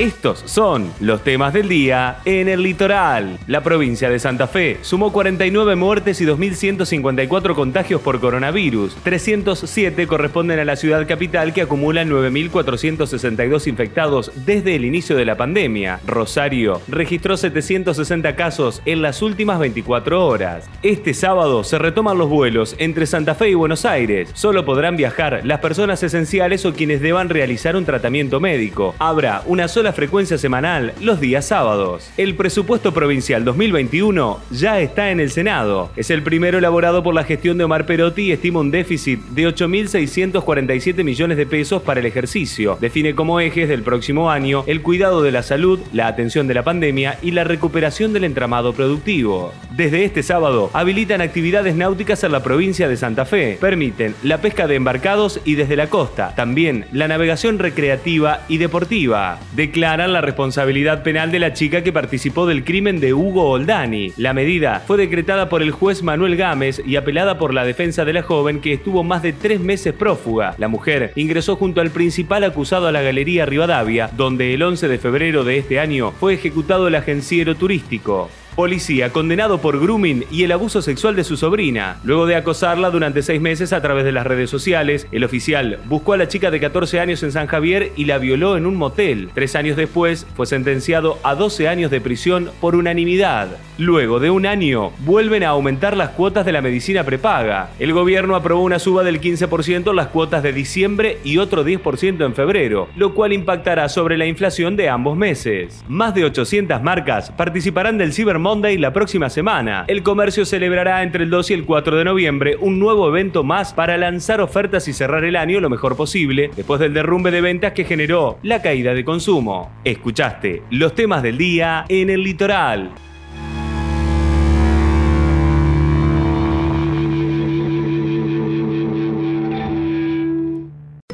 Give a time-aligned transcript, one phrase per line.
[0.00, 3.38] Estos son los temas del día en el litoral.
[3.46, 8.96] La provincia de Santa Fe sumó 49 muertes y 2.154 contagios por coronavirus.
[9.04, 15.36] 307 corresponden a la ciudad capital que acumula 9.462 infectados desde el inicio de la
[15.36, 16.00] pandemia.
[16.04, 20.68] Rosario registró 760 casos en las últimas 24 horas.
[20.82, 24.28] Este sábado se retoman los vuelos entre Santa Fe y Buenos Aires.
[24.34, 28.96] Solo podrán viajar las personas esenciales o quienes deban realizar un tratamiento médico.
[28.98, 32.10] Habrá una sola frecuencia semanal los días sábados.
[32.16, 35.90] El presupuesto provincial 2021 ya está en el Senado.
[35.96, 39.48] Es el primero elaborado por la gestión de Omar Perotti y estima un déficit de
[39.48, 42.78] 8.647 millones de pesos para el ejercicio.
[42.80, 46.62] Define como ejes del próximo año el cuidado de la salud, la atención de la
[46.62, 49.52] pandemia y la recuperación del entramado productivo.
[49.70, 53.58] Desde este sábado habilitan actividades náuticas en la provincia de Santa Fe.
[53.60, 56.34] Permiten la pesca de embarcados y desde la costa.
[56.34, 59.38] También la navegación recreativa y deportiva.
[59.74, 64.12] Declaran la responsabilidad penal de la chica que participó del crimen de Hugo Oldani.
[64.16, 68.12] La medida fue decretada por el juez Manuel Gámez y apelada por la defensa de
[68.12, 70.54] la joven que estuvo más de tres meses prófuga.
[70.58, 74.98] La mujer ingresó junto al principal acusado a la Galería Rivadavia, donde el 11 de
[74.98, 78.30] febrero de este año fue ejecutado el agenciero turístico.
[78.54, 81.96] Policía condenado por grooming y el abuso sexual de su sobrina.
[82.04, 86.12] Luego de acosarla durante seis meses a través de las redes sociales, el oficial buscó
[86.12, 89.30] a la chica de 14 años en San Javier y la violó en un motel.
[89.34, 93.48] Tres años después fue sentenciado a 12 años de prisión por unanimidad.
[93.76, 97.70] Luego de un año, vuelven a aumentar las cuotas de la medicina prepaga.
[97.80, 102.24] El gobierno aprobó una suba del 15% en las cuotas de diciembre y otro 10%
[102.24, 105.84] en febrero, lo cual impactará sobre la inflación de ambos meses.
[105.88, 109.86] Más de 800 marcas participarán del Cyber Monday la próxima semana.
[109.88, 113.72] El comercio celebrará entre el 2 y el 4 de noviembre un nuevo evento más
[113.72, 117.72] para lanzar ofertas y cerrar el año lo mejor posible después del derrumbe de ventas
[117.72, 119.72] que generó la caída de consumo.
[119.82, 122.90] Escuchaste los temas del día en el litoral.